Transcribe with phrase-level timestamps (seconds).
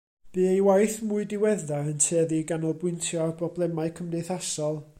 [0.35, 4.81] Bu ei waith mwy diweddar yn tueddu i ganolbwyntio ar broblemau cymdeithasol.